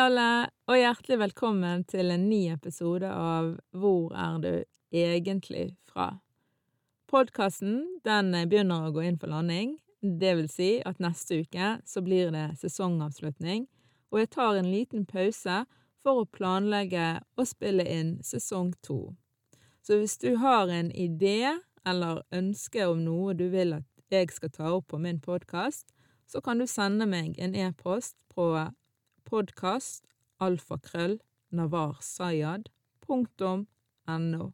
[0.00, 4.52] Alle, og hjertelig velkommen til en ny episode av Hvor er du
[4.96, 6.22] egentlig fra?
[7.10, 9.74] Podkasten begynner å gå inn for landing.
[10.00, 13.66] Det vil si at neste uke så blir det sesongavslutning,
[14.08, 15.64] og jeg tar en liten pause
[16.00, 19.12] for å planlegge og spille inn sesong to.
[19.84, 24.56] Så hvis du har en idé eller ønske om noe du vil at jeg skal
[24.56, 25.90] ta opp på min podkast,
[26.30, 28.54] så kan du sende meg en e-post på
[29.30, 30.08] podkast
[30.42, 31.20] alfakrøll
[31.54, 34.44] navarsayad.no.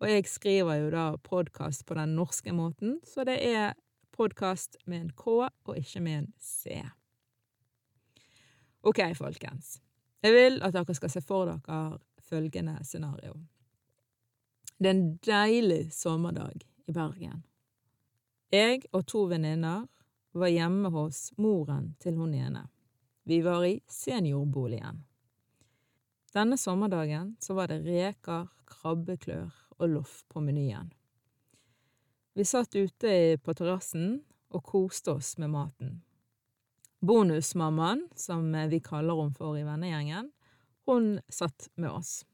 [0.00, 3.72] Og jeg skriver jo da podkast på den norske måten, så det er
[4.14, 6.82] podkast med en K og ikke med en C.
[8.84, 9.80] Ok, folkens.
[10.22, 13.34] Jeg vil at dere skal se for dere følgende scenario.
[14.78, 17.44] Det er en deilig sommerdag i Bergen.
[18.52, 19.86] Jeg og to venninner
[20.34, 22.68] var hjemme hos moren til hun ene.
[23.26, 25.04] Vi var i seniorboligen.
[26.32, 30.90] Denne sommerdagen så var det reker, krabbeklør og loff på menyen.
[32.34, 34.18] Vi satt ute på terrassen
[34.52, 36.02] og koste oss med maten.
[37.00, 40.28] Bonusmammaen, som vi kaller henne for i vennegjengen,
[40.84, 42.24] hun satt med oss.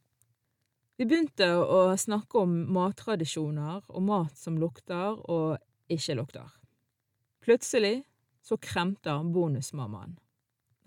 [0.98, 6.50] Vi begynte å snakke om mattradisjoner og mat som lukter og ikke lukter.
[7.44, 8.02] Plutselig
[8.42, 10.18] så kremter bonusmammaen.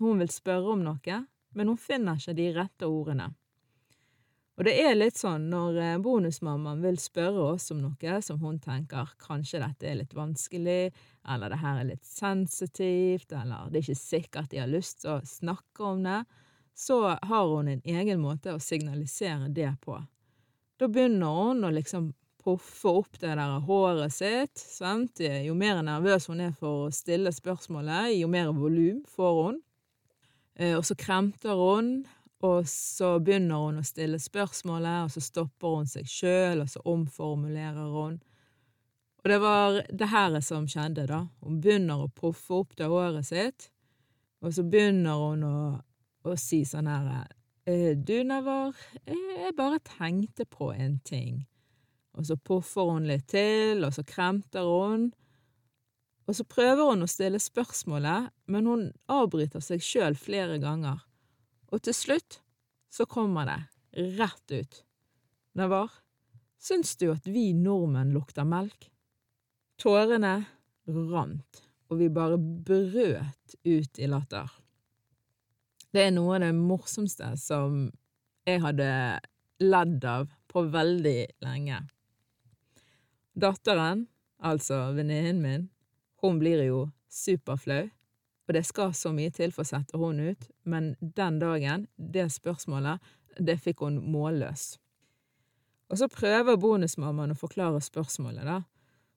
[0.04, 1.22] Hun vil spørre om noe,
[1.56, 3.30] men hun finner ikke de rette ordene.
[4.54, 8.60] Og det er litt sånn når eh, bonusmammaen vil spørre oss om noe som hun
[8.62, 10.92] tenker kanskje dette er litt vanskelig,
[11.26, 15.16] eller det her er litt sensitivt, eller det er ikke sikkert de har lyst til
[15.16, 16.20] å snakke om det,
[16.74, 19.98] så har hun en egen måte å signalisere det på.
[20.78, 22.12] Da begynner hun å liksom
[22.44, 27.32] puffe opp det der håret sitt, sant, jo mer nervøs hun er for å stille
[27.34, 29.62] spørsmålet, jo mer volum får hun.
[30.54, 32.04] Eh, og så kremter hun,
[32.44, 36.82] og så begynner hun å stille spørsmålet, og så stopper hun seg sjøl, og så
[36.84, 38.18] omformulerer hun.
[39.24, 41.22] Og det var det her som skjedde, da.
[41.40, 43.70] Hun begynner å puffe opp det håret sitt,
[44.44, 45.56] og så begynner hun å,
[46.28, 47.24] å si sånn her
[47.64, 48.76] «Eh, Du, Navar,
[49.08, 51.46] jeg bare tenkte på en ting.
[52.14, 55.08] Og så puffer hun litt til, og så kremter hun.
[56.24, 61.02] Og så prøver hun å stille spørsmålet, men hun avbryter seg sjøl flere ganger.
[61.72, 62.40] Og til slutt
[62.92, 64.80] så kommer det rett ut.
[65.58, 65.92] Navar,
[66.58, 68.88] syns du at vi nordmenn lukter melk?
[69.80, 70.36] Tårene
[70.86, 74.48] rant, og vi bare brøt ut i latter.
[75.94, 77.86] Det er noe av det morsomste som
[78.48, 78.88] jeg hadde
[79.62, 81.78] ledd av på veldig lenge.
[83.34, 84.06] Datteren,
[84.38, 85.68] altså venninnen min,
[86.24, 87.88] hun blir jo superflau,
[88.44, 92.26] og det skal så mye til for å sette hun ut, men den dagen, det
[92.32, 93.00] spørsmålet,
[93.40, 94.74] det fikk hun målløs.
[95.92, 98.62] Og så prøver bonusmammaen å forklare spørsmålet, da.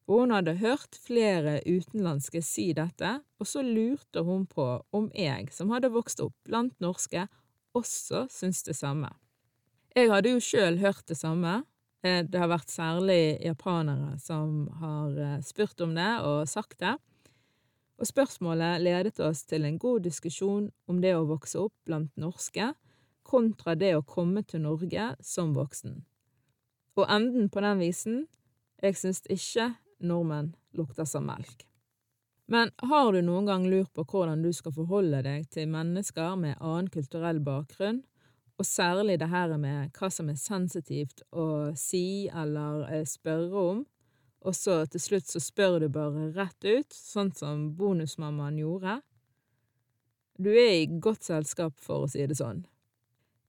[0.08, 5.50] Og hun hadde hørt flere utenlandske si dette, og så lurte hun på om jeg,
[5.52, 7.26] som hadde vokst opp blant norske,
[7.76, 9.12] også syntes det samme.
[9.98, 11.60] Jeg hadde jo sjøl hørt det samme,
[12.28, 16.96] det har vært særlig japanere som har eh, spurt om det og sagt det.
[17.98, 22.74] Og spørsmålet ledet oss til en god diskusjon om det å vokse opp blant norske
[23.28, 26.02] kontra det å komme til Norge som voksen.
[26.98, 28.20] Og enden på den visen
[28.82, 29.72] jeg syns ikke
[30.06, 31.66] nordmenn lukter som melk.
[32.48, 36.62] Men har du noen gang lurt på hvordan du skal forholde deg til mennesker med
[36.62, 38.04] annen kulturell bakgrunn,
[38.58, 43.84] og særlig det her med hva som er sensitivt å si eller eh, spørre om,
[44.48, 49.00] og så til slutt så spør du bare rett ut, sånn som bonusmammaen gjorde.
[50.38, 52.64] Du er i godt selskap, for å si det sånn.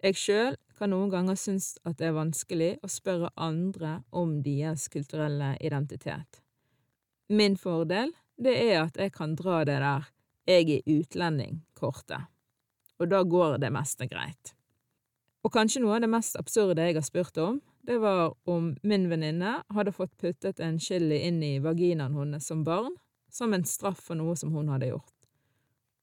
[0.03, 4.87] Jeg sjøl kan noen ganger synes at det er vanskelig å spørre andre om deres
[4.93, 6.41] kulturelle identitet.
[7.29, 10.07] Min fordel, det er at jeg kan dra det der
[10.49, 12.31] jeg er utlending-kortet.
[12.99, 14.58] og da går det meste greit.
[15.49, 17.55] Og kanskje noe av det mest absurde jeg har spurt om,
[17.89, 22.67] det var om min venninne hadde fått puttet en chili inn i vaginaen hennes som
[22.67, 22.93] barn,
[23.33, 25.15] som en straff for noe som hun hadde gjort.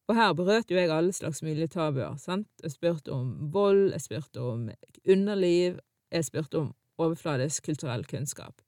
[0.09, 2.49] Og her brøt jo jeg alle slags mulige tabuer, sant.
[2.63, 4.65] Jeg spurte om vold, jeg spurte om
[5.05, 5.77] underliv,
[6.09, 8.65] jeg spurte om overfladisk kulturell kunnskap.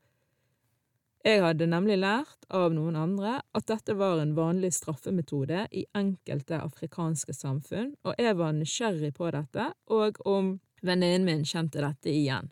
[1.25, 6.62] Jeg hadde nemlig lært av noen andre at dette var en vanlig straffemetode i enkelte
[6.62, 12.51] afrikanske samfunn, og jeg var nysgjerrig på dette, og om venninnen min kjente dette igjen.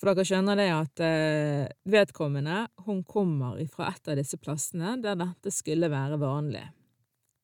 [0.00, 5.18] For dere skjønner det at eh, vedkommende, hun kommer fra et av disse plassene der
[5.18, 6.64] dette skulle være vanlig.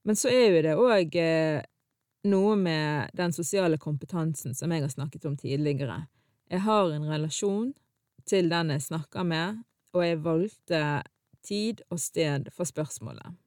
[0.05, 1.61] Men så er jo det òg eh,
[2.29, 6.03] noe med den sosiale kompetansen som jeg har snakket om tidligere.
[6.51, 7.71] Jeg har en relasjon
[8.29, 9.63] til den jeg snakker med,
[9.95, 10.83] og jeg valgte
[11.47, 13.39] tid og sted for spørsmålet.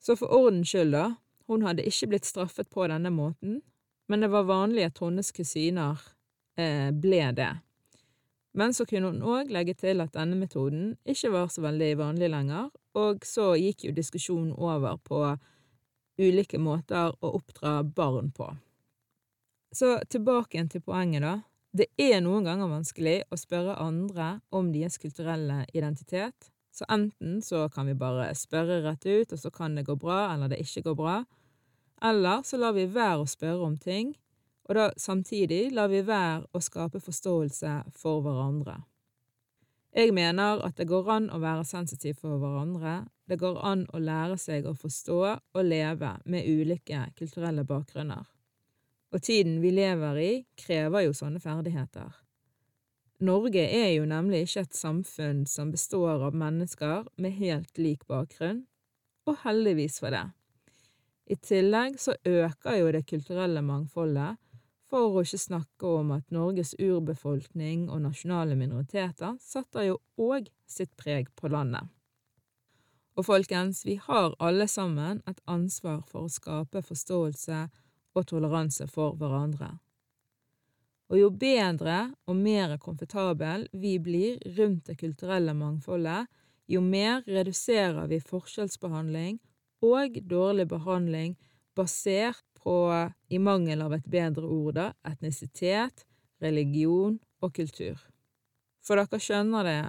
[0.00, 1.10] Så for ordens skyld, da,
[1.46, 3.60] hun hadde ikke blitt straffet på denne måten,
[4.10, 6.00] men det var vanlig at hennes kusiner
[6.58, 7.52] eh, ble det.
[8.58, 12.32] Men så kunne hun òg legge til at denne metoden ikke var så veldig vanlig
[12.32, 15.22] lenger, og så gikk jo diskusjonen over på
[16.18, 18.50] ulike måter å oppdra barn på.
[19.70, 21.36] Så tilbake igjen til poenget, da.
[21.70, 27.68] Det er noen ganger vanskelig å spørre andre om deres kulturelle identitet, så enten så
[27.70, 30.88] kan vi bare spørre rett ut, og så kan det gå bra, eller det ikke
[30.88, 31.20] går bra,
[32.02, 34.14] eller så lar vi være å spørre om ting,
[34.68, 38.78] og da samtidig lar vi være å skape forståelse for hverandre.
[39.90, 43.98] Jeg mener at det går an å være sensitiv for hverandre, det går an å
[43.98, 48.28] lære seg å forstå og leve med ulike kulturelle bakgrunner
[49.10, 52.10] og tiden vi lever i, krever jo sånne ferdigheter.
[53.26, 58.64] Norge er jo nemlig ikke et samfunn som består av mennesker med helt lik bakgrunn,
[59.28, 60.24] og heldigvis for det.
[61.30, 64.38] I tillegg så øker jo det kulturelle mangfoldet,
[64.90, 70.90] for å ikke snakke om at Norges urbefolkning og nasjonale minoriteter setter jo òg sitt
[70.98, 71.86] preg på landet.
[73.14, 77.60] Og folkens, vi har alle sammen et ansvar for å skape forståelse
[78.16, 79.76] og toleranse for hverandre.
[81.10, 86.26] Og jo bedre og mer komfortabel vi blir rundt det kulturelle mangfoldet,
[86.70, 89.38] jo mer reduserer vi forskjellsbehandling
[89.80, 91.36] og dårlig behandling
[91.76, 92.76] basert på,
[93.28, 96.04] i mangel av et bedre ord, da, etnisitet,
[96.40, 98.00] religion og kultur.
[98.84, 99.80] For dere skjønner det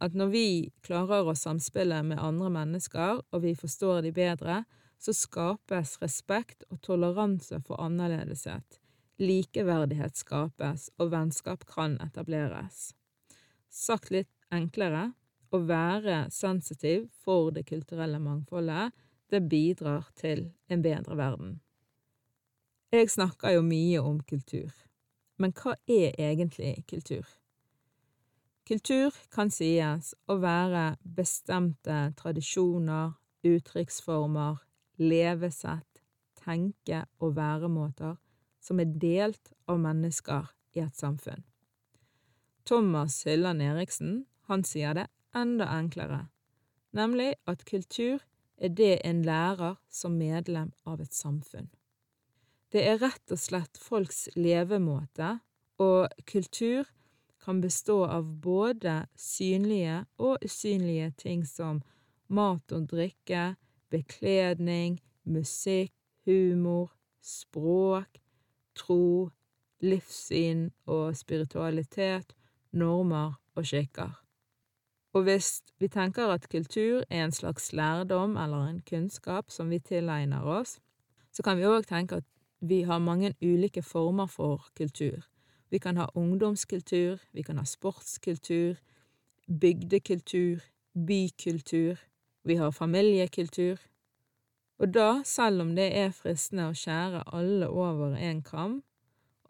[0.00, 0.46] at når vi
[0.86, 4.62] klarer å samspille med andre mennesker, og vi forstår de bedre,
[5.00, 8.80] så skapes respekt og toleranse for annerledeshet,
[9.20, 12.92] likeverdighet skapes, og vennskap kan etableres.
[13.68, 15.10] Sagt litt enklere,
[15.50, 18.92] å være sensitiv for det kulturelle mangfoldet,
[19.30, 21.58] det bidrar til en bedre verden.
[22.90, 24.72] Jeg snakker jo mye om kultur,
[25.38, 27.26] men hva er egentlig kultur?
[28.66, 33.14] Kultur kan sies å være bestemte tradisjoner,
[33.46, 34.58] uttrykksformer,
[34.98, 36.02] levesett,
[36.38, 38.18] tenke- og væremåter
[38.60, 41.42] som er delt av mennesker i et samfunn.
[42.66, 46.28] Thomas Hylland Eriksen han sier det enda enklere,
[46.92, 48.18] nemlig at kultur
[48.60, 51.70] er det en lærer som medlem av et samfunn.
[52.70, 55.38] Det er rett og slett folks levemåte,
[55.80, 56.86] og kultur
[57.40, 61.80] kan bestå av både synlige og usynlige ting som
[62.28, 63.54] mat og drikke,
[63.90, 65.94] bekledning, musikk,
[66.28, 68.20] humor, språk,
[68.76, 69.30] tro,
[69.80, 72.36] livssyn og spiritualitet,
[72.70, 74.12] normer og skikker.
[75.12, 79.78] Og hvis vi tenker at kultur er en slags lærdom eller en kunnskap som vi
[79.78, 80.78] tilegner oss,
[81.32, 82.26] så kan vi òg tenke at
[82.60, 85.26] vi har mange ulike former for kultur.
[85.70, 88.74] Vi kan ha ungdomskultur, vi kan ha sportskultur,
[89.60, 90.60] bygdekultur,
[91.06, 91.96] bykultur,
[92.44, 93.78] vi har familiekultur.
[94.78, 98.82] Og da, selv om det er fristende å skjære alle over en kam,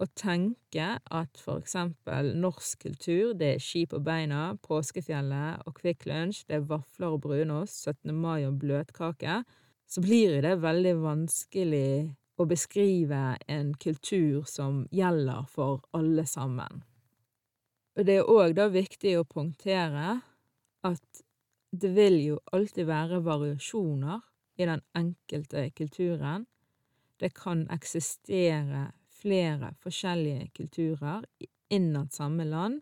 [0.01, 6.07] og tenke at for eksempel norsk kultur, det er ski på beina, påskefjellet og Kvikk
[6.09, 8.15] Lunsj, det er vafler og brunost, 17.
[8.17, 9.43] mai og bløtkake,
[9.91, 11.93] så blir det veldig vanskelig
[12.41, 16.85] å beskrive en kultur som gjelder for alle sammen.
[17.99, 20.21] Og det er òg da viktig å punktere
[20.87, 21.25] at
[21.71, 24.23] det vil jo alltid være variasjoner
[24.57, 26.47] i den enkelte kulturen.
[27.21, 28.89] Det kan eksistere
[29.21, 31.25] flere forskjellige kulturer
[31.71, 32.81] innad samme land,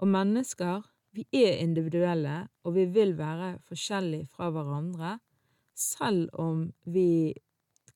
[0.00, 5.18] og mennesker, vi er individuelle, og vi vil være forskjellige fra hverandre,
[5.74, 7.34] selv om vi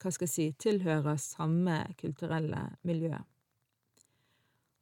[0.01, 3.17] hva skal jeg si, tilhører samme kulturelle miljø.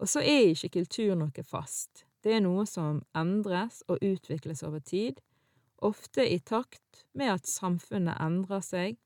[0.02, 2.02] Og så er ikke kultur noe fast.
[2.23, 5.21] Det er noe som endres og utvikles over tid,
[5.83, 8.99] ofte i takt med at samfunnet endrer seg,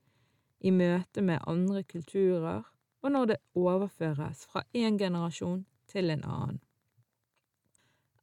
[0.64, 2.64] i møte med andre kulturer,
[3.06, 6.56] og når det overføres fra en generasjon til en annen.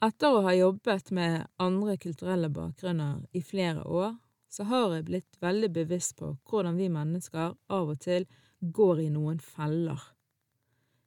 [0.03, 4.17] Etter å ha jobbet med andre kulturelle bakgrunner i flere år,
[4.51, 8.27] så har jeg blitt veldig bevisst på hvordan vi mennesker av og til
[8.59, 10.01] går i noen feller.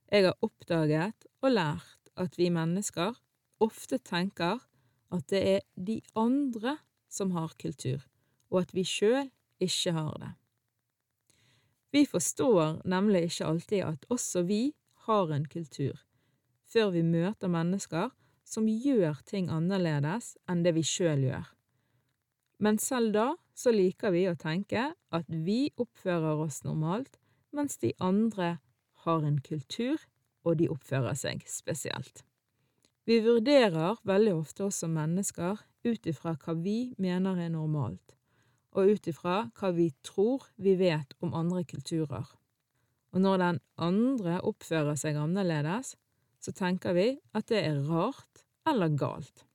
[0.09, 3.21] Jeg har oppdaget og lært at vi mennesker
[3.61, 4.65] ofte tenker
[5.13, 6.79] at det er de andre
[7.13, 8.01] som har kultur,
[8.49, 9.29] og at vi sjøl
[9.61, 10.33] ikke har det.
[11.97, 14.75] Vi forstår nemlig ikke alltid at også vi
[15.07, 15.97] har en kultur,
[16.69, 18.11] før vi møter mennesker
[18.45, 21.47] som gjør ting annerledes enn det vi sjøl gjør.
[22.61, 23.25] Men selv da
[23.57, 27.17] så liker vi å tenke at vi oppfører oss normalt,
[27.57, 28.59] mens de andre
[29.07, 29.97] har en kultur,
[30.45, 32.27] og de oppfører seg spesielt.
[33.09, 38.16] Vi vurderer veldig ofte oss som mennesker ut ifra hva vi mener er normalt,
[38.77, 42.27] og ut ifra hva vi tror vi vet om andre kulturer.
[43.17, 45.95] Og når den andre oppfører seg annerledes,
[46.41, 49.47] så tenker vi at det er rart eller galt.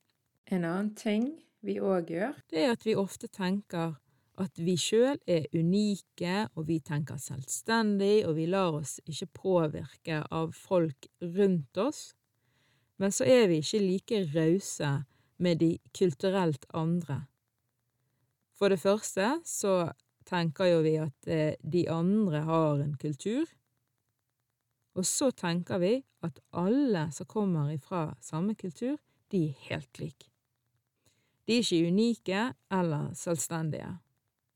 [0.50, 1.28] En annen ting
[1.62, 3.94] vi òg gjør, det er at vi ofte tenker
[4.40, 10.22] at vi sjøl er unike, og vi tenker selvstendig, og vi lar oss ikke påvirke
[10.32, 12.14] av folk rundt oss.
[12.98, 14.92] Men så er vi ikke like rause
[15.42, 17.22] med de kulturelt andre.
[18.62, 19.90] For det første så
[20.22, 23.48] tenker jo vi at eh, de andre har en kultur,
[24.94, 29.00] og så tenker vi at alle som kommer ifra samme kultur,
[29.34, 30.30] de er helt like.
[31.42, 33.90] De er ikke unike eller selvstendige.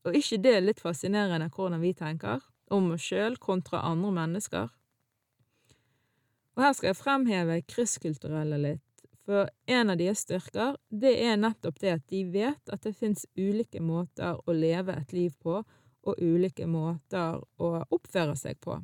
[0.07, 4.71] Og ikke det er litt fascinerende hvordan vi tenker om oss sjøl kontra andre mennesker?
[6.55, 8.86] Og her skal jeg fremheve krysskulturelle litt,
[9.27, 13.25] for en av deres styrker, det er nettopp det at de vet at det fins
[13.35, 15.59] ulike måter å leve et liv på,
[16.07, 18.77] og ulike måter å oppføre seg på.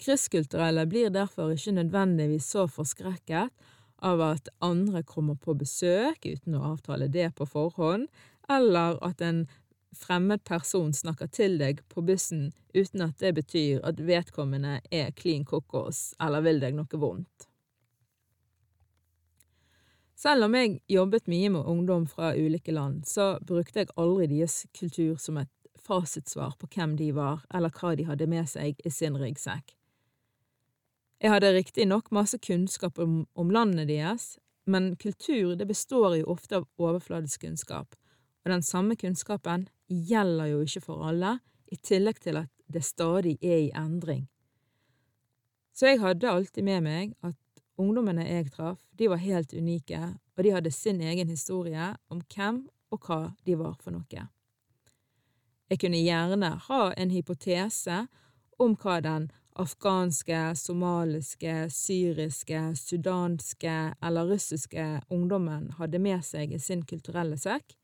[0.00, 3.52] Krysskulturelle blir derfor ikke nødvendigvis så forskrekket
[4.04, 8.08] av at andre kommer på besøk uten å avtale det på forhånd,
[8.48, 9.44] eller at en
[9.96, 15.44] fremmed person snakker til deg på bussen uten at det betyr at vedkommende er klin
[15.48, 17.48] kokos eller vil deg noe vondt.
[20.16, 24.62] Selv om jeg jobbet mye med ungdom fra ulike land, så brukte jeg aldri deres
[24.72, 25.52] kultur som et
[25.86, 29.74] fasitsvar på hvem de var, eller hva de hadde med seg i sin ryggsekk.
[31.20, 36.62] Jeg hadde riktignok masse kunnskap om, om, landene deres, men kultur det består jo ofte
[36.62, 37.96] av overfladisk kunnskap,
[38.44, 43.36] og den samme kunnskapen gjelder jo ikke for alle, i tillegg til at det stadig
[43.42, 44.26] er i endring.
[45.76, 47.36] Så jeg hadde alltid med meg at
[47.80, 50.00] ungdommene jeg traff, de var helt unike,
[50.36, 54.26] og de hadde sin egen historie om hvem og hva de var for noe.
[55.66, 58.04] Jeg kunne gjerne ha en hypotese
[58.62, 66.84] om hva den afghanske, somaliske, syriske, sudanske eller russiske ungdommen hadde med seg i sin
[66.86, 67.74] kulturelle sekk,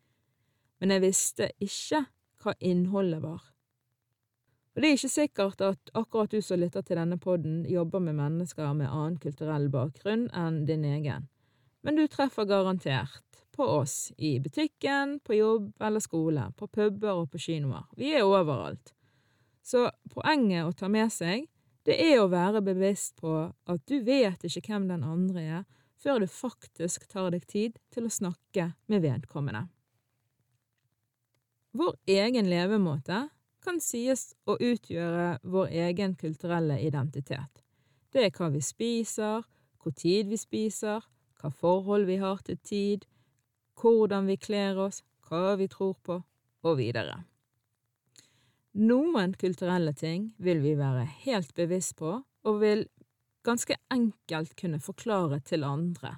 [0.80, 2.04] men jeg visste ikke
[2.42, 3.51] hva innholdet var.
[4.72, 8.16] Og det er ikke sikkert at akkurat du som lytter til denne podden, jobber med
[8.16, 11.28] mennesker med annen kulturell bakgrunn enn din egen,
[11.84, 17.28] men du treffer garantert på oss i butikken, på jobb eller skole, på puber og
[17.34, 17.84] på kinoer.
[18.00, 18.94] Vi er overalt.
[19.62, 21.46] Så poenget å ta med seg
[21.86, 25.62] det er å være bevisst på at du vet ikke hvem den andre er,
[25.98, 29.66] før du faktisk tar deg tid til å snakke med vedkommende.
[31.78, 33.24] Vår egen levemåte
[33.62, 37.62] kan sies å utgjøre vår egen kulturelle identitet.
[38.12, 39.46] Det er hva vi spiser,
[39.82, 41.02] hvor tid vi spiser,
[41.40, 43.06] hva forhold vi har til tid,
[43.80, 46.18] hvordan vi kler oss, hva vi tror på,
[46.62, 47.22] og videre.
[48.78, 52.86] Noen kulturelle ting vil vi være helt bevisst på, og vil
[53.44, 56.16] ganske enkelt kunne forklare til andre.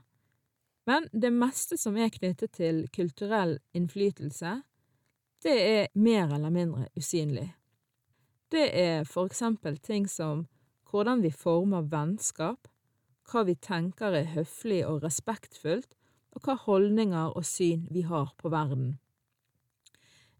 [0.86, 4.58] Men det meste som er knyttet til kulturell innflytelse,
[5.44, 7.50] det er mer eller mindre usynlig.
[8.52, 10.46] Det er for eksempel ting som
[10.90, 12.68] hvordan vi former vennskap,
[13.30, 15.96] hva vi tenker er høflig og respektfullt,
[16.34, 18.98] og hva holdninger og syn vi har på verden.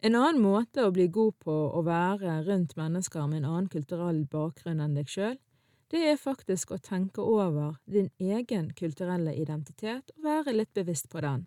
[0.04, 4.24] En annen måte å bli god på å være rundt mennesker med en annen kulturell
[4.30, 5.38] bakgrunn enn deg sjøl,
[5.92, 11.22] det er faktisk å tenke over din egen kulturelle identitet og være litt bevisst på
[11.24, 11.46] den.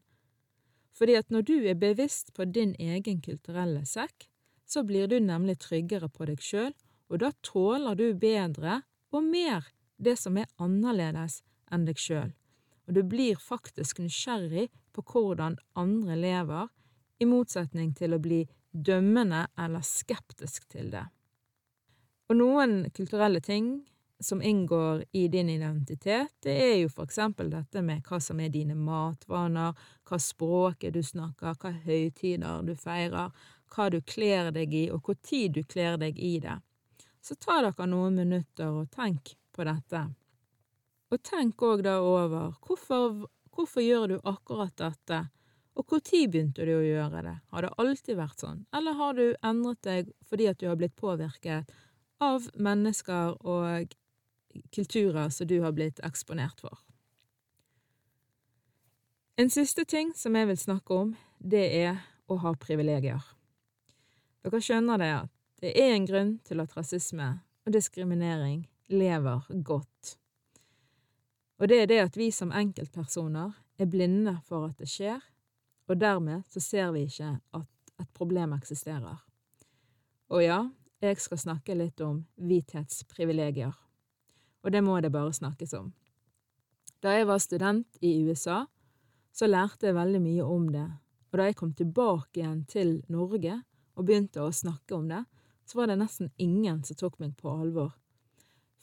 [0.97, 4.25] Fordi at når du er bevisst på din egen kulturelle sekk,
[4.65, 6.73] så blir du nemlig tryggere på deg sjøl
[7.07, 8.81] og da tåler du bedre
[9.15, 11.41] og mer det som er annerledes
[11.73, 12.31] enn deg sjøl,
[12.87, 16.67] og du blir faktisk nysgjerrig på hvordan andre lever,
[17.17, 21.01] i motsetning til å bli dømmende eller skeptisk til det.
[22.29, 23.71] Og noen kulturelle ting
[24.19, 28.49] som inngår i din identitet, det er jo for eksempel dette med hva som er
[28.53, 29.77] dine matvaner,
[30.09, 33.31] hva språket du snakker, hva høytider du feirer,
[33.75, 36.57] hva du kler deg i, og hvor tid du kler deg i det.
[37.21, 40.07] Så ta dere noen minutter og tenk på dette.
[41.11, 45.27] Og tenk òg da over hvorfor, hvorfor gjør du akkurat dette,
[45.77, 49.35] og når begynte du å gjøre det, har det alltid vært sånn, eller har du
[49.45, 51.69] endret deg fordi at du har blitt påvirket
[52.23, 53.93] av mennesker og
[54.71, 56.77] kulturer som du har blitt eksponert for?
[59.37, 63.21] En siste ting som jeg vil snakke om, det er å ha privilegier.
[64.41, 67.27] Dere skjønner det at det er en grunn til at rasisme
[67.65, 70.17] og diskriminering lever godt.
[71.57, 75.21] Og det er det at vi som enkeltpersoner er blinde for at det skjer,
[75.87, 79.17] og dermed så ser vi ikke at et problem eksisterer.
[80.29, 80.59] Og ja,
[81.01, 83.73] jeg skal snakke litt om hvithetsprivilegier,
[84.67, 85.93] og det må det bare snakkes om.
[86.99, 88.65] Da jeg var student i USA,
[89.31, 90.87] så lærte jeg veldig mye om det,
[91.31, 93.61] og da jeg kom tilbake igjen til Norge
[93.95, 95.21] og begynte å snakke om det,
[95.63, 97.93] så var det nesten ingen som tok meg på alvor.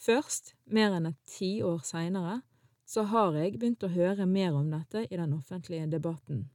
[0.01, 2.41] Først, mer enn et tiår seinere,
[2.89, 6.47] så har jeg begynt å høre mer om dette i den offentlige debatten.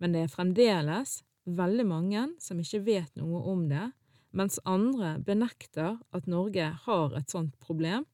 [0.00, 3.90] Men det er fremdeles veldig mange som ikke vet noe om det,
[4.36, 8.04] mens andre benekter at Norge har et sånt problem,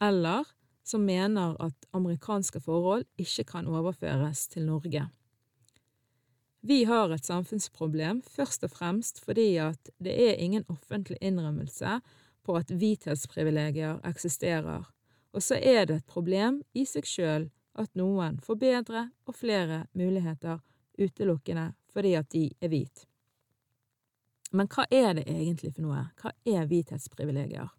[0.00, 0.48] eller
[0.84, 5.06] som mener at amerikanske forhold ikke kan overføres til Norge.
[6.60, 12.00] Vi har et samfunnsproblem først og fremst fordi at det er ingen offentlig innrømmelse
[12.44, 14.84] på at hvithetsprivilegier eksisterer,
[15.32, 17.48] og så er det et problem i seg sjøl
[17.80, 20.60] at noen får bedre og flere muligheter
[21.00, 23.06] utelukkende fordi at de er hvit.
[24.52, 26.08] Men hva er det egentlig for noe?
[26.20, 27.70] Hva er hvithetsprivilegier?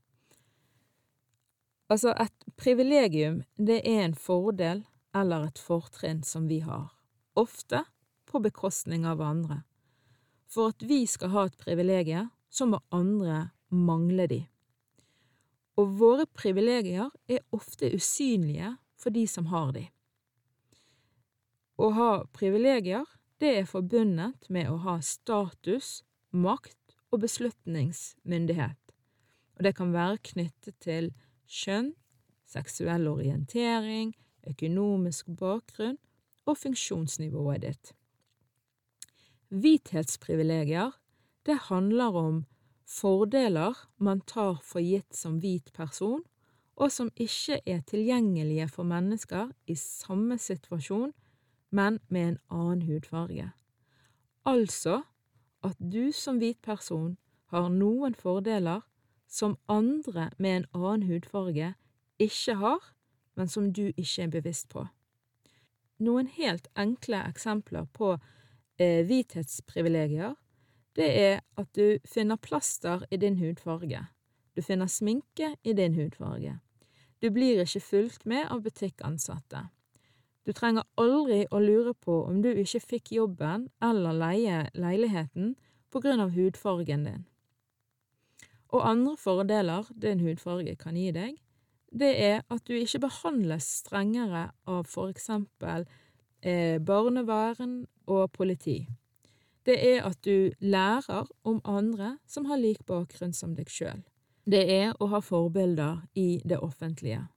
[1.91, 6.87] Altså, et privilegium, det er en fordel eller et fortrinn som vi har,
[7.35, 7.83] ofte
[8.31, 9.63] på bekostning av andre.
[10.47, 14.39] For at vi skal ha et privilegium, så må andre mangle de.
[15.79, 19.85] Og våre privilegier er ofte usynlige for de som har de.
[21.75, 23.03] Å ha privilegier,
[23.41, 28.95] det er forbundet med å ha status, makt og beslutningsmyndighet,
[29.57, 31.11] og det kan være knyttet til
[31.51, 31.91] kjønn,
[32.47, 34.13] seksuell orientering,
[34.47, 35.99] økonomisk bakgrunn
[36.47, 37.93] og funksjonsnivået ditt.
[39.51, 40.95] Hvithetsprivilegier,
[41.45, 42.43] det handler om
[42.87, 46.23] fordeler man tar for gitt som hvit person,
[46.75, 51.11] og som ikke er tilgjengelige for mennesker i samme situasjon,
[51.71, 53.51] men med en annen hudfarge.
[54.45, 55.01] Altså
[55.63, 57.17] at du som hvit person
[57.53, 58.81] har noen fordeler
[59.31, 61.73] som andre med en annen hudfarge
[62.19, 62.81] ikke har,
[63.35, 64.85] men som du ikke er bevisst på.
[66.01, 68.15] Noen helt enkle eksempler på
[68.81, 70.35] eh, hvithetsprivilegier,
[70.99, 74.03] det er at du finner plaster i din hudfarge.
[74.55, 76.57] Du finner sminke i din hudfarge.
[77.21, 79.69] Du blir ikke fulgt med av butikkansatte.
[80.43, 85.53] Du trenger aldri å lure på om du ikke fikk jobben eller leie leiligheten
[85.93, 87.27] på grunn av hudfargen din.
[88.71, 91.35] Og andre fordeler din hudfarge kan gi deg,
[91.91, 95.83] det er at du ikke behandles strengere av for eksempel
[96.39, 98.85] eh, barnevern og politi.
[99.67, 104.01] Det er at du lærer om andre som har lik bakgrunn som deg sjøl.
[104.47, 107.27] Det er å ha forbilder i det offentlige.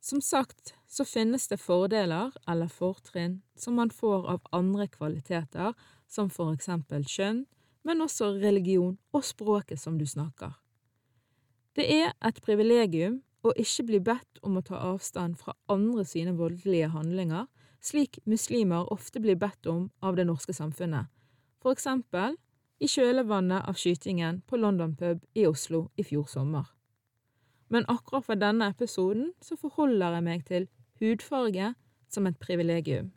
[0.00, 5.72] Som sagt så finnes det fordeler eller fortrinn som man får av andre kvaliteter,
[6.06, 7.46] som for eksempel kjønn,
[7.86, 10.56] men også religion og språket som du snakker.
[11.76, 16.34] Det er et privilegium å ikke bli bedt om å ta avstand fra andre sine
[16.34, 17.46] voldelige handlinger,
[17.80, 21.06] slik muslimer ofte blir bedt om av det norske samfunnet,
[21.62, 22.34] for eksempel
[22.82, 26.66] i kjølvannet av skytingen på London pub i Oslo i fjor sommer.
[27.68, 30.68] Men akkurat for denne episoden så forholder jeg meg til
[31.00, 31.72] hudfarge
[32.08, 33.10] som et privilegium.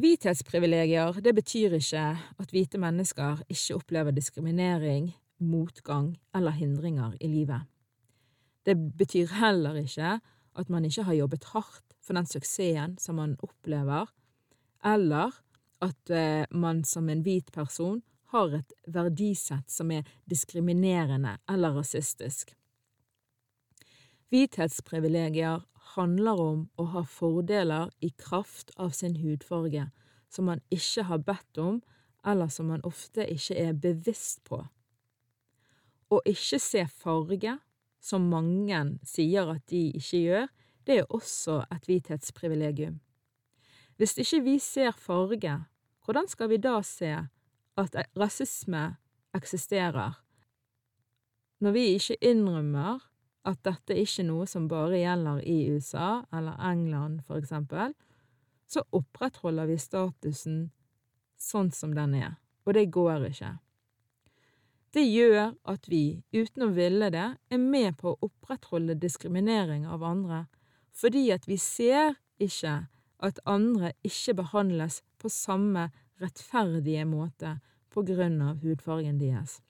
[0.00, 2.02] Hvithetsprivilegier det betyr ikke
[2.40, 5.10] at hvite mennesker ikke opplever diskriminering,
[5.44, 7.66] motgang eller hindringer i livet.
[8.64, 10.14] Det betyr heller ikke
[10.56, 14.08] at man ikke har jobbet hardt for den suksessen som man opplever,
[14.84, 15.36] eller
[15.84, 18.00] at eh, man som en hvit person
[18.32, 22.54] har et verdisett som er diskriminerende eller rasistisk.
[24.32, 25.60] Hvithetsprivilegier
[25.94, 29.88] handler om å ha fordeler i kraft av sin hudfarge
[30.30, 31.80] som man ikke har bedt om,
[32.26, 34.62] eller som man ofte ikke er bevisst på.
[36.10, 37.56] Å ikke se farge,
[38.00, 40.46] som mange sier at de ikke gjør,
[40.86, 43.00] det er også et hvithetsprivilegium.
[44.00, 45.58] Hvis ikke vi ser farge,
[46.04, 47.12] hvordan skal vi da se
[47.78, 48.94] at rasisme
[49.36, 50.16] eksisterer,
[51.60, 53.04] når vi ikke innrømmer
[53.48, 57.94] at dette ikke er noe som bare gjelder i USA eller England, for eksempel,
[58.70, 60.60] så opprettholder vi statusen
[61.40, 63.54] sånn som den er, og det går ikke.
[64.90, 70.04] Det gjør at vi, uten å ville det, er med på å opprettholde diskriminering av
[70.06, 70.44] andre,
[70.90, 72.88] fordi at vi ser ikke
[73.22, 75.88] at andre ikke behandles på samme
[76.20, 77.58] rettferdige måte
[77.90, 79.60] på grunn av hudfargen deres.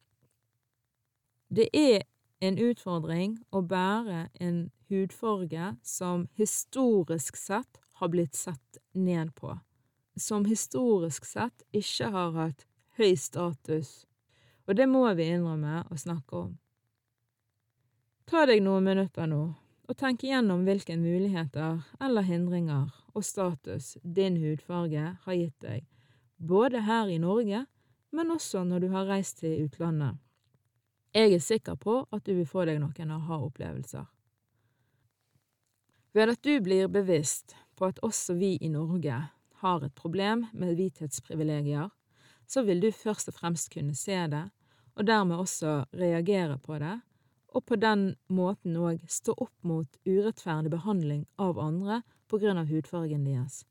[1.51, 2.05] Det er
[2.40, 9.59] en utfordring å bære en hudfarge som historisk sett har blitt sett ned på,
[10.16, 12.66] som historisk sett ikke har hatt
[12.98, 14.07] høy status,
[14.66, 16.55] og det må vi innrømme å snakke om.
[18.31, 19.42] Ta deg noen minutter nå
[19.90, 25.85] og tenk igjennom hvilke muligheter eller hindringer og status din hudfarge har gitt deg,
[26.38, 27.64] både her i Norge,
[28.14, 30.16] men også når du har reist til utlandet.
[31.14, 34.07] Jeg er sikker på at du vil få deg noen aha-opplevelser.
[36.14, 39.16] Ved at du blir bevisst på at også vi i Norge
[39.62, 41.90] har et problem med hvithetsprivilegier,
[42.46, 44.46] så vil du først og fremst kunne se det,
[44.94, 46.96] og dermed også reagere på det,
[47.51, 52.70] og på den måten òg stå opp mot urettferdig behandling av andre på grunn av
[52.70, 53.64] hudfargen deres.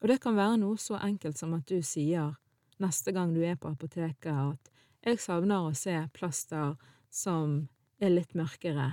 [0.00, 2.32] Og det kan være noe så enkelt som at du sier
[2.80, 4.71] neste gang du er på apoteket at
[5.02, 6.76] jeg savner å se plaster
[7.10, 7.66] som
[8.02, 8.88] er litt mørkere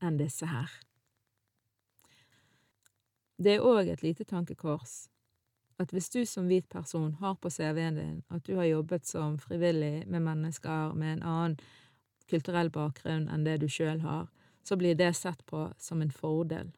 [0.00, 0.70] enn disse her.
[3.40, 5.06] Det er òg et lite tankekors
[5.80, 9.38] at hvis du som hvit person har på CV-en din at du har jobbet som
[9.40, 11.56] frivillig med mennesker med en annen
[12.28, 14.28] kulturell bakgrunn enn det du sjøl har,
[14.62, 16.68] så blir det sett på som en fordel,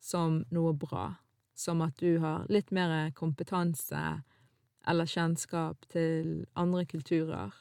[0.00, 1.18] som noe bra,
[1.54, 4.04] som at du har litt mer kompetanse
[4.88, 7.54] eller kjennskap til andre kulturer,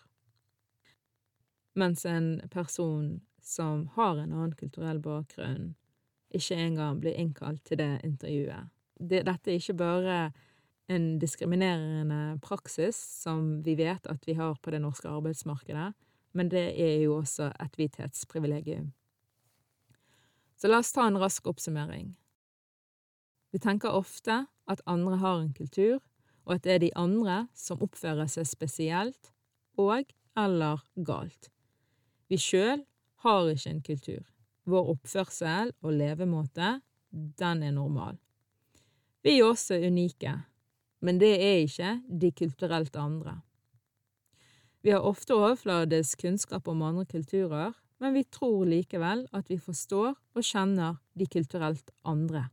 [1.78, 5.76] mens en person som har en annen kulturell bakgrunn,
[6.36, 8.72] ikke engang blir innkalt til det intervjuet.
[9.00, 10.18] Det, dette er ikke bare
[10.92, 15.92] en diskriminerende praksis som vi vet at vi har på det norske arbeidsmarkedet,
[16.34, 18.92] men det er jo også et hvithetsprivilegium.
[20.58, 22.16] Så la oss ta en rask oppsummering.
[23.54, 26.00] Vi tenker ofte at andre har en kultur
[26.48, 29.34] og at det er de andre som oppfører seg spesielt
[29.78, 30.08] og
[30.38, 31.50] eller galt.
[32.32, 32.86] Vi sjøl
[33.24, 34.24] har ikke en kultur.
[34.68, 36.78] Vår oppførsel og levemåte,
[37.12, 38.18] den er normal.
[39.24, 40.34] Vi er også unike,
[41.04, 43.40] men det er ikke de kulturelt andre.
[44.86, 50.14] Vi har ofte overfladisk kunnskap om andre kulturer, men vi tror likevel at vi forstår
[50.14, 52.46] og kjenner de kulturelt andre.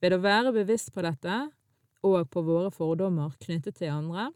[0.00, 1.36] Ved å være bevisst på dette
[2.06, 4.30] og på våre fordommer knyttet til andre,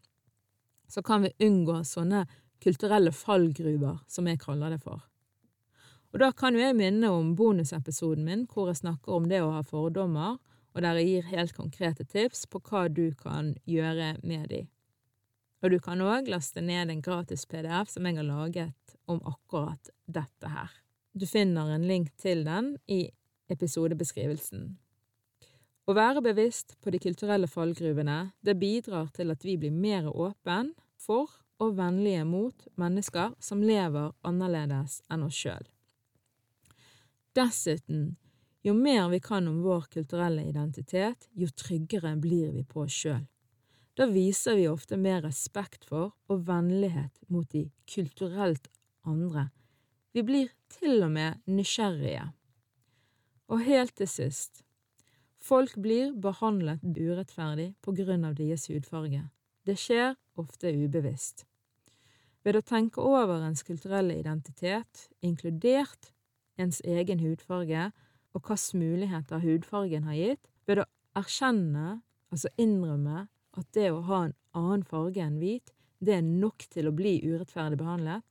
[0.89, 2.27] så kan vi unngå sånne
[2.63, 5.01] kulturelle fallgruver, som jeg kaller det for.
[6.13, 9.55] Og da kan jo jeg minne om bonusepisoden min hvor jeg snakker om det å
[9.55, 10.37] ha fordommer,
[10.73, 14.63] og der jeg gir helt konkrete tips på hva du kan gjøre med de.
[15.63, 19.93] Og du kan òg laste ned en gratis PDF som jeg har laget om akkurat
[20.11, 20.71] dette her.
[21.13, 23.05] Du finner en link til den i
[23.53, 24.73] episodebeskrivelsen.
[25.83, 30.71] Å være bevisst på de kulturelle fallgruvene, det bidrar til at vi blir mer åpen
[31.03, 35.67] for og vennlige mot mennesker som lever annerledes enn oss sjøl.
[37.35, 38.15] Dessuten,
[38.63, 43.25] jo mer vi kan om vår kulturelle identitet, jo tryggere blir vi på oss sjøl.
[43.99, 48.71] Da viser vi ofte mer respekt for og vennlighet mot de kulturelt
[49.03, 49.51] andre.
[50.15, 52.31] Vi blir til og med nysgjerrige.
[53.51, 54.63] Og helt til sist,
[55.43, 59.25] Folk blir behandlet urettferdig på grunn av deres hudfarge.
[59.67, 61.49] Det skjer ofte ubevisst.
[62.47, 66.13] Ved å tenke over ens kulturelle identitet, inkludert
[66.63, 67.89] ens egen hudfarge
[68.33, 70.87] og hvilke muligheter hudfargen har gitt, ved å
[71.19, 73.25] erkjenne, altså innrømme,
[73.59, 77.17] at det å ha en annen farge enn hvit, det er nok til å bli
[77.27, 78.23] urettferdig behandlet,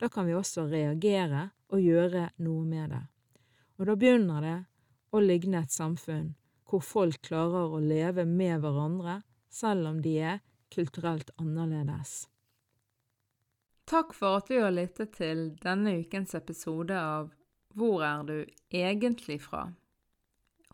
[0.00, 3.02] da kan vi også reagere og gjøre noe med det.
[3.76, 4.56] Og da begynner det
[5.12, 6.32] å ligne et samfunn
[6.74, 10.40] hvor folk klarer å leve med hverandre, selv om de er
[10.74, 12.24] kulturelt annerledes.
[13.86, 17.30] Takk for at du har lyttet til denne ukens episode av
[17.74, 18.36] Hvor er du
[18.70, 19.68] egentlig fra?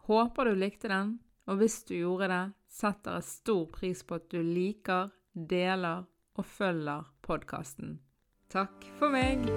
[0.09, 4.31] Håper du likte den, og hvis du gjorde det, setter jeg stor pris på at
[4.33, 7.99] du liker, deler og følger podkasten.
[8.53, 9.49] Takk for meg!